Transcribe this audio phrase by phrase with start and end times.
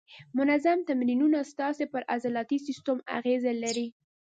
[0.37, 3.87] منظم تمرینونه ستاسې پر عضلاتي سیستم اغېزه لري.